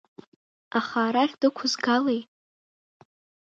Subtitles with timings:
[0.77, 2.21] Аха арахь дықәызгалеи?